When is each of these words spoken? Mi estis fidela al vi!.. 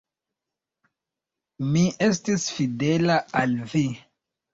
Mi 1.75 1.83
estis 2.05 2.47
fidela 2.55 3.19
al 3.43 3.55
vi!.. 3.75 3.83